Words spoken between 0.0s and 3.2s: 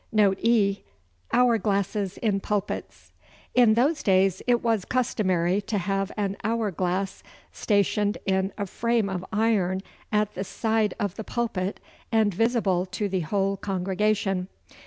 Note E. Hour glasses in Pulpits.